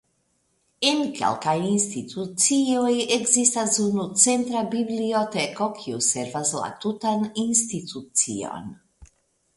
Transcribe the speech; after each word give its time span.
En 0.91 1.01
kelkaj 1.17 1.53
institucioj 1.71 2.93
ekzistas 3.17 3.77
unu 3.85 4.07
centra 4.23 4.65
biblioteko 4.73 5.71
kiu 5.83 6.03
servas 6.09 6.57
la 6.63 6.71
tutan 6.87 7.31
institucion. 7.47 8.77